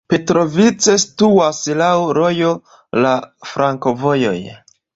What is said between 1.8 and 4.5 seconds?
laŭ rojo, laŭ flankovojoj.